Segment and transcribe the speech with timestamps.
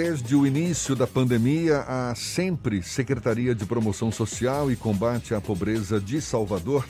[0.00, 6.00] Desde o início da pandemia, a sempre Secretaria de Promoção Social e Combate à Pobreza
[6.00, 6.86] de Salvador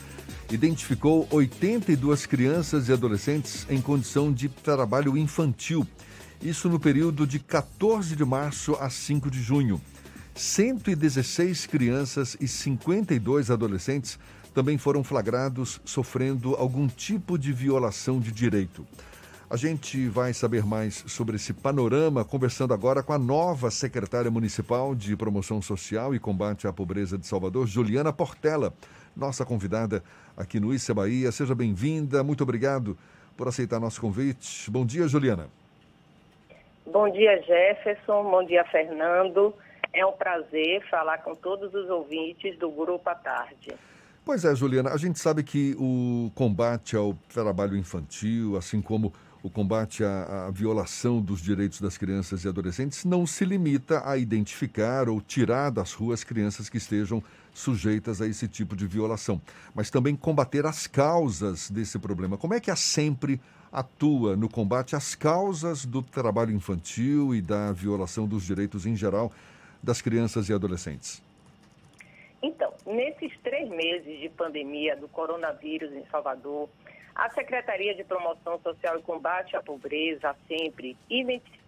[0.51, 5.87] identificou 82 crianças e adolescentes em condição de trabalho infantil.
[6.39, 9.81] Isso no período de 14 de março a 5 de junho.
[10.35, 14.19] 116 crianças e 52 adolescentes
[14.53, 18.85] também foram flagrados sofrendo algum tipo de violação de direito.
[19.51, 24.93] A gente vai saber mais sobre esse panorama conversando agora com a nova secretária municipal
[24.93, 28.71] de Promoção Social e Combate à Pobreza de Salvador, Juliana Portela,
[29.17, 30.03] nossa convidada
[30.37, 31.31] aqui no Issa Bahia.
[31.31, 32.95] Seja bem-vinda, muito obrigado
[33.35, 34.69] por aceitar nosso convite.
[34.69, 35.47] Bom dia, Juliana.
[36.85, 38.29] Bom dia, Jefferson.
[38.29, 39.51] Bom dia, Fernando.
[39.91, 43.73] É um prazer falar com todos os ouvintes do Grupo à Tarde.
[44.23, 49.49] Pois é, Juliana, a gente sabe que o combate ao trabalho infantil, assim como o
[49.49, 55.07] combate à, à, violação dos direitos das crianças e adolescentes não se limita a identificar
[55.07, 57.23] ou tirar das ruas crianças que estejam
[57.53, 59.41] sujeitas a esse tipo de violação,
[59.73, 62.37] mas também combater as causas desse problema.
[62.37, 63.39] Como é que a Sempre
[63.71, 69.31] atua no combate às causas do trabalho infantil e da violação dos direitos em geral
[69.81, 71.21] das crianças e adolescentes?
[72.41, 76.69] Então, nesses três meses de pandemia do coronavírus em Salvador,
[77.15, 80.97] a Secretaria de Promoção Social e Combate à Pobreza, sempre,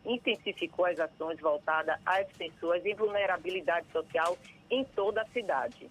[0.06, 4.38] intensificou as ações voltadas às pessoas em vulnerabilidade social
[4.70, 5.89] em toda a cidade.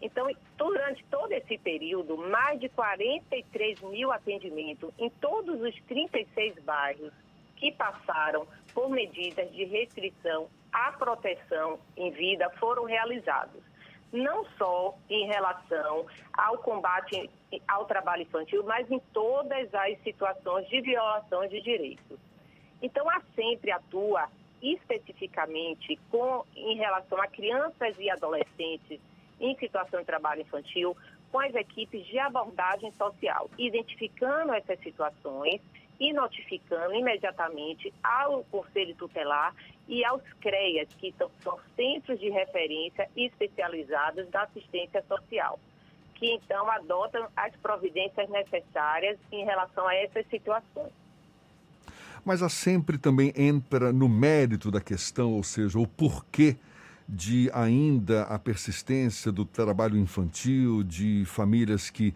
[0.00, 7.12] Então, durante todo esse período, mais de 43 mil atendimentos em todos os 36 bairros
[7.56, 13.68] que passaram por medidas de restrição à proteção em vida foram realizados
[14.12, 17.30] não só em relação ao combate
[17.66, 22.18] ao trabalho infantil, mas em todas as situações de violação de direitos.
[22.82, 24.28] Então, a sempre atua
[24.62, 29.00] especificamente com, em relação a crianças e adolescentes
[29.40, 30.96] em situação de trabalho infantil,
[31.30, 35.60] com as equipes de abordagem social, identificando essas situações
[36.00, 39.54] e notificando imediatamente ao Conselho Tutelar
[39.86, 45.58] e aos CREAS, que são, são centros de referência especializados da assistência social,
[46.18, 50.92] que então adotam as providências necessárias em relação a essas situações.
[52.24, 56.56] Mas há sempre também entra no mérito da questão, ou seja, o porquê
[57.08, 62.08] de ainda a persistência do trabalho infantil, de famílias que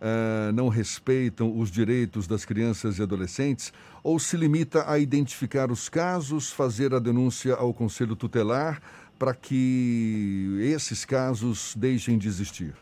[0.00, 5.88] uh, não respeitam os direitos das crianças e adolescentes, ou se limita a identificar os
[5.88, 8.80] casos, fazer a denúncia ao Conselho Tutelar
[9.18, 12.74] para que esses casos deixem de existir?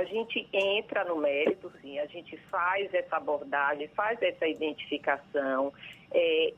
[0.00, 5.72] A gente entra no mérito, sim, a gente faz essa abordagem, faz essa identificação,
[6.10, 6.54] é,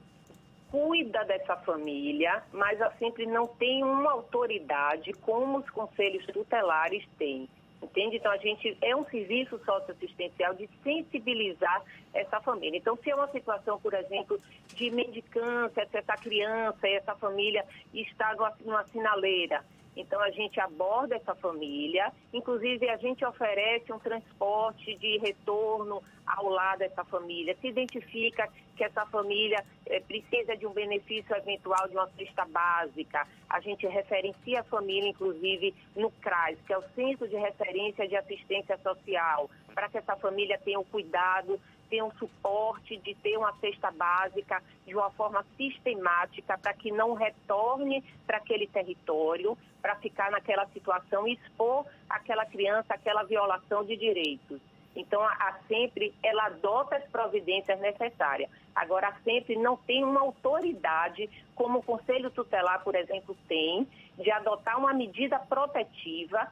[0.71, 7.49] cuida dessa família, mas a sempre não tem uma autoridade como os conselhos tutelares têm.
[7.83, 8.17] Entende?
[8.17, 11.83] Então, a gente é um serviço socioassistencial de sensibilizar
[12.15, 12.79] essa família.
[12.79, 18.37] Então, se é uma situação, por exemplo, de mendicância, se essa criança essa família está
[18.65, 19.65] numa sinaleira,
[19.97, 26.49] então a gente aborda essa família, inclusive a gente oferece um transporte de retorno ao
[26.49, 31.95] lado dessa família, se identifica que essa família é, precisa de um benefício eventual de
[31.95, 37.29] uma cesta básica, a gente referencia a família, inclusive, no CRAS, que é o Centro
[37.29, 41.61] de Referência de Assistência Social, para que essa família tenha o cuidado
[41.93, 47.13] ter um suporte, de ter uma cesta básica de uma forma sistemática para que não
[47.13, 53.97] retorne para aquele território, para ficar naquela situação e expor aquela criança aquela violação de
[53.97, 54.61] direitos.
[54.95, 58.51] Então, a sempre ela adota as providências necessárias.
[58.75, 63.89] Agora, a sempre não tem uma autoridade, como o Conselho Tutelar, por exemplo, tem,
[64.19, 66.49] de adotar uma medida protetiva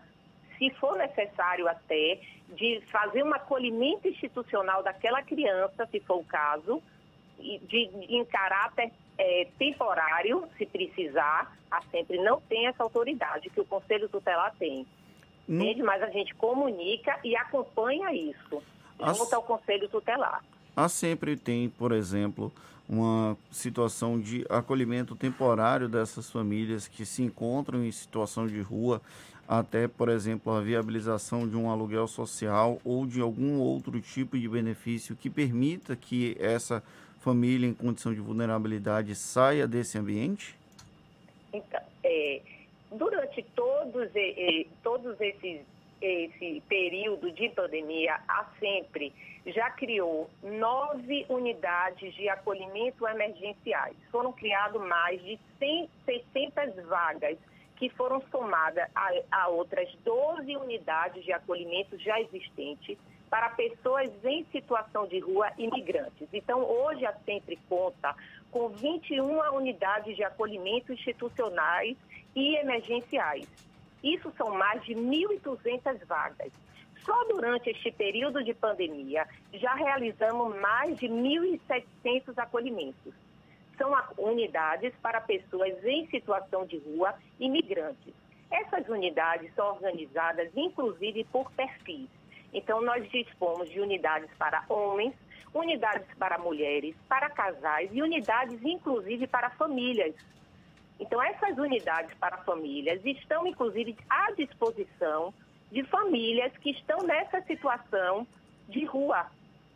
[0.58, 6.82] se for necessário até, de fazer um acolhimento institucional daquela criança, se for o caso,
[7.38, 13.66] de, em caráter é, temporário, se precisar, a sempre não tem essa autoridade que o
[13.66, 14.86] Conselho Tutelar tem.
[15.46, 15.60] Hum.
[15.60, 15.82] Entende?
[15.82, 18.62] Mas a gente comunica e acompanha isso
[18.98, 20.42] junto ao Conselho Tutelar.
[20.74, 22.50] Há sempre tem, por exemplo,
[22.88, 29.02] uma situação de acolhimento temporário dessas famílias que se encontram em situação de rua
[29.46, 34.48] até, por exemplo, a viabilização de um aluguel social ou de algum outro tipo de
[34.48, 36.82] benefício que permita que essa
[37.20, 40.58] família em condição de vulnerabilidade saia desse ambiente?
[41.52, 42.40] Então, é,
[42.90, 44.10] durante todos,
[44.82, 45.60] todos esses
[46.00, 49.12] esse período de pandemia, há sempre
[49.46, 53.96] já criou nove unidades de acolhimento emergenciais.
[54.10, 57.38] Foram criadas mais de 100, 600 vagas
[57.76, 62.98] que foram somadas a, a outras 12 unidades de acolhimento já existentes
[63.30, 66.28] para pessoas em situação de rua e migrantes.
[66.32, 68.14] Então, hoje a Sempre conta
[68.50, 71.96] com 21 unidades de acolhimento institucionais
[72.34, 73.46] e emergenciais.
[74.02, 76.52] Isso são mais de 1.200 vagas.
[77.04, 83.14] Só durante este período de pandemia já realizamos mais de 1.700 acolhimentos.
[83.78, 88.12] São unidades para pessoas em situação de rua e migrantes.
[88.50, 92.08] Essas unidades são organizadas inclusive por perfis.
[92.52, 95.14] Então, nós dispomos de unidades para homens,
[95.54, 100.14] unidades para mulheres, para casais e unidades inclusive para famílias.
[100.98, 105.32] Então, essas unidades para famílias estão inclusive à disposição
[105.70, 108.26] de famílias que estão nessa situação
[108.68, 109.26] de rua.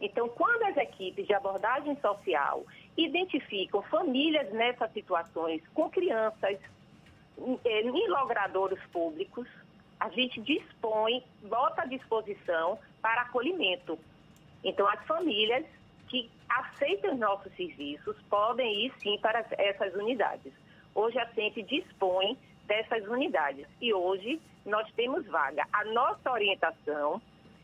[0.00, 2.65] Então, quando as equipes de abordagem social
[2.97, 6.59] identificam famílias nessas situações com crianças
[7.65, 9.49] eh, em logradouros públicos,
[10.05, 13.99] a gente dispõe, bota à disposição para acolhimento.
[14.62, 15.65] Então, as famílias
[16.09, 20.53] que aceitam os nossos serviços podem ir sim para essas unidades.
[20.95, 22.37] Hoje a CENTE dispõe
[22.67, 25.67] dessas unidades e hoje nós temos vaga.
[25.73, 27.23] A nossa orientação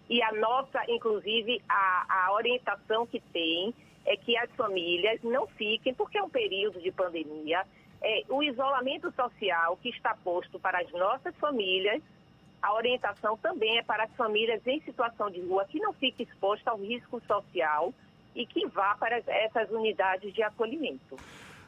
[0.08, 3.74] e a nossa, inclusive, a, a orientação que tem
[4.06, 7.66] é que as famílias não fiquem, porque é um período de pandemia,
[8.00, 12.02] é, o isolamento social que está posto para as nossas famílias,
[12.62, 16.66] a orientação também é para as famílias em situação de rua que não fiquem expostas
[16.66, 17.92] ao risco social
[18.34, 21.16] e que vá para essas unidades de acolhimento.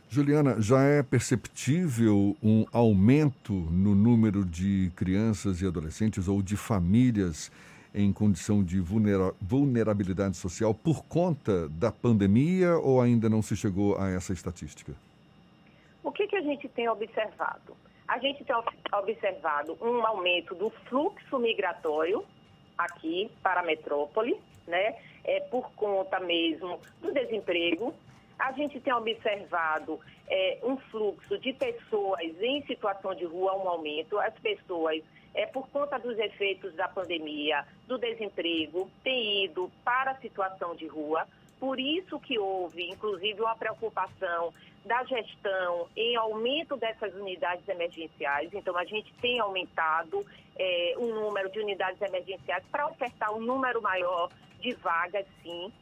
[0.08, 7.50] Juliana, já é perceptível um aumento no número de crianças e adolescentes ou de famílias
[7.94, 8.78] em condição de
[9.40, 14.92] vulnerabilidade social por conta da pandemia ou ainda não se chegou a essa estatística?
[16.02, 17.74] O que, que a gente tem observado?
[18.12, 18.54] A gente tem
[18.92, 22.22] observado um aumento do fluxo migratório
[22.76, 24.96] aqui para a metrópole, né?
[25.24, 27.94] É por conta mesmo do desemprego,
[28.38, 29.98] a gente tem observado
[30.28, 34.18] é, um fluxo de pessoas em situação de rua, um aumento.
[34.18, 40.16] As pessoas, é, por conta dos efeitos da pandemia, do desemprego, têm ido para a
[40.16, 41.26] situação de rua.
[41.62, 44.52] Por isso que houve, inclusive, uma preocupação
[44.84, 48.52] da gestão em aumento dessas unidades emergenciais.
[48.52, 50.26] Então, a gente tem aumentado
[50.58, 54.28] é, o número de unidades emergenciais para ofertar um número maior
[54.58, 55.72] de vagas, sim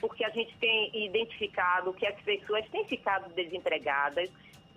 [0.00, 4.30] porque a gente tem identificado que as pessoas têm ficado desempregadas,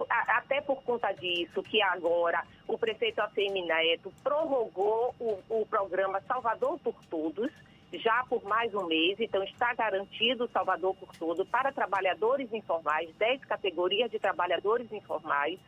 [0.10, 6.80] até por conta disso, que agora o prefeito ACM Neto prorrogou o, o programa Salvador
[6.80, 7.52] por Todos,
[7.94, 13.46] já por mais um mês, então está garantido Salvador por Todos para trabalhadores informais, 10
[13.46, 15.60] categorias de trabalhadores informais,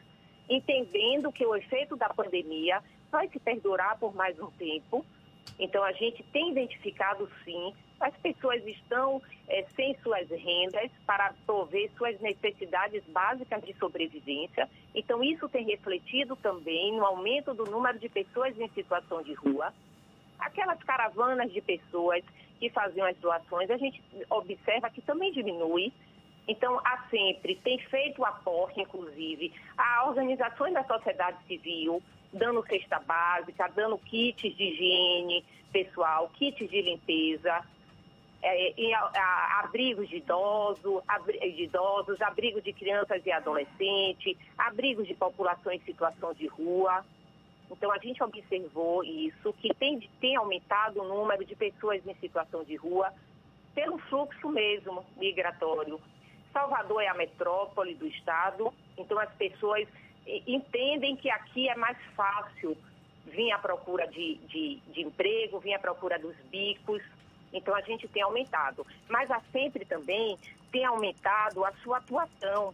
[0.50, 2.81] entendendo que o efeito da pandemia
[3.12, 5.06] vai se perdurar por mais um tempo.
[5.57, 11.92] Então, a gente tem identificado, sim, as pessoas estão é, sem suas rendas para prover
[11.98, 14.69] suas necessidades básicas de sobrevivência.
[14.95, 19.74] Então, isso tem refletido também no aumento do número de pessoas em situação de rua.
[20.39, 22.24] Aquelas caravanas de pessoas
[22.59, 25.94] que faziam as doações, a gente observa que também diminui.
[26.47, 32.01] Então, há sempre, tem feito aporte, inclusive, a organizações da sociedade civil,
[32.34, 37.63] dando cesta básica, dando kits de higiene pessoal, kits de limpeza,
[38.41, 44.38] é, em a, a, abrigos de, idoso, abri, de idosos, abrigos de crianças e adolescentes,
[44.58, 47.05] abrigos de população em situação de rua.
[47.72, 52.64] Então, a gente observou isso, que tem, tem aumentado o número de pessoas em situação
[52.64, 53.14] de rua
[53.76, 56.00] pelo fluxo mesmo migratório.
[56.52, 59.88] Salvador é a metrópole do estado, então as pessoas
[60.48, 62.76] entendem que aqui é mais fácil
[63.26, 67.02] vir à procura de, de, de emprego, vir à procura dos bicos,
[67.54, 68.86] então a gente tem aumentado.
[69.08, 70.38] Mas a Sempre também
[70.72, 72.74] tem aumentado a sua atuação.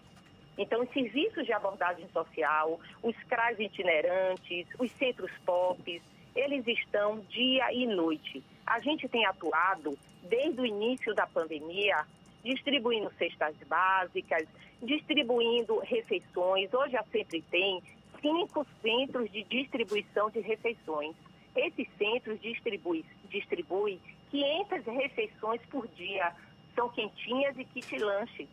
[0.57, 6.01] Então, os serviços de abordagem social, os CRAs itinerantes, os centros POPs,
[6.35, 8.43] eles estão dia e noite.
[8.65, 12.05] A gente tem atuado desde o início da pandemia,
[12.43, 14.47] distribuindo cestas básicas,
[14.81, 16.73] distribuindo refeições.
[16.73, 17.81] Hoje a Sempre tem
[18.21, 21.15] cinco centros de distribuição de refeições.
[21.55, 23.99] Esses centros distribuem distribui
[24.31, 26.33] 500 refeições por dia.
[26.75, 28.47] São quentinhas e kit lanches.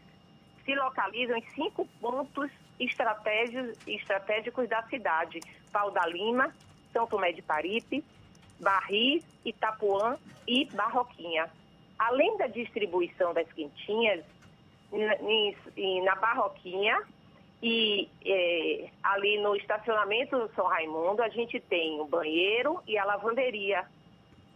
[0.64, 5.40] Se localizam em cinco pontos estratégicos, da cidade.
[5.72, 6.54] Pau da Lima,
[6.92, 8.04] São Tomé de Paripe,
[8.60, 10.16] Barris, Itapuã
[10.46, 11.50] e Barroquinha.
[11.98, 14.24] além da distribuição das quentinhas,
[16.04, 17.02] na Barroquinha
[17.62, 23.04] e é, ali no estacionamento do São Raimundo, a gente tem o banheiro e a
[23.04, 23.86] lavanderia.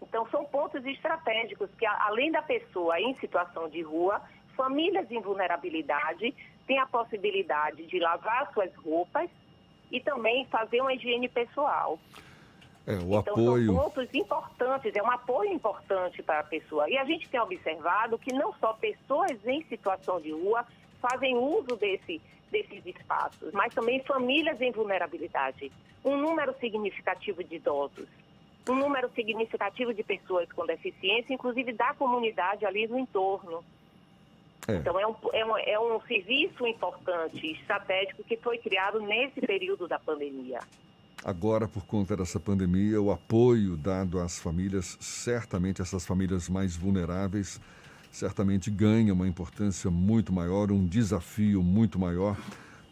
[0.02, 4.20] Então, são pontos estratégicos que, além da pessoa em situação de rua,
[4.56, 6.34] famílias em vulnerabilidade
[6.66, 9.30] têm a possibilidade de lavar suas roupas
[9.90, 11.98] e também fazer uma higiene pessoal.
[12.86, 13.66] É, o então, apoio...
[13.66, 16.88] são pontos importantes, é um apoio importante para a pessoa.
[16.88, 20.64] E a gente tem observado que não só pessoas em situação de rua
[21.00, 22.20] fazem uso desse,
[22.50, 25.72] desses espaços, mas também famílias em vulnerabilidade.
[26.04, 28.08] Um número significativo de idosos,
[28.68, 33.64] um número significativo de pessoas com deficiência, inclusive da comunidade ali no entorno.
[34.68, 34.76] É.
[34.76, 39.86] Então, é um, é, um, é um serviço importante, estratégico, que foi criado nesse período
[39.86, 40.58] da pandemia.
[41.24, 47.60] Agora, por conta dessa pandemia, o apoio dado às famílias, certamente essas famílias mais vulneráveis,
[48.12, 52.36] certamente ganha uma importância muito maior, um desafio muito maior.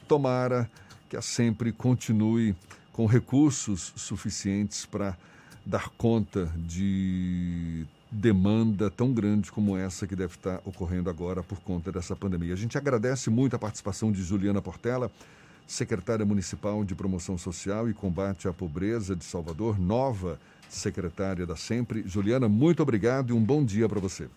[0.09, 0.71] Tomara
[1.09, 2.55] que a Sempre continue
[2.93, 5.17] com recursos suficientes para
[5.65, 11.91] dar conta de demanda tão grande como essa que deve estar ocorrendo agora por conta
[11.91, 12.53] dessa pandemia.
[12.53, 15.11] A gente agradece muito a participação de Juliana Portela
[15.67, 22.03] secretária municipal de Promoção Social e Combate à Pobreza de Salvador, nova secretária da Sempre.
[22.07, 24.29] Juliana, muito obrigado e um bom dia para você.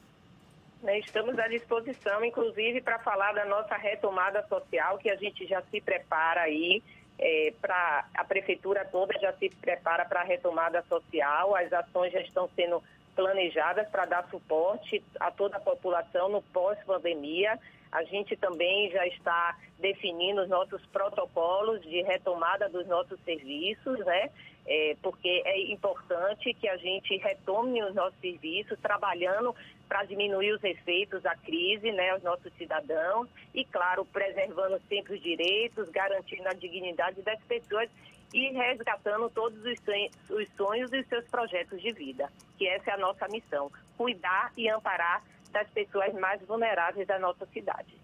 [0.82, 5.62] Né, estamos à disposição, inclusive, para falar da nossa retomada social, que a gente já
[5.70, 6.82] se prepara aí,
[7.20, 12.22] é, para a prefeitura toda já se prepara para a retomada social, as ações já
[12.22, 12.82] estão sendo
[13.18, 17.60] planejadas para dar suporte a toda a população no pós-pandemia.
[17.92, 24.30] A gente também já está definindo os nossos protocolos de retomada dos nossos serviços, né?
[24.70, 29.56] É, porque é importante que a gente retome os nossos serviços, trabalhando
[29.88, 35.24] para diminuir os efeitos da crise, né, aos nossos cidadãos e, claro, preservando sempre os
[35.24, 37.90] direitos, garantindo a dignidade das pessoas
[38.34, 42.94] e resgatando todos os sonhos, os sonhos e seus projetos de vida, que essa é
[42.94, 47.97] a nossa missão, cuidar e amparar das pessoas mais vulneráveis da nossa cidade.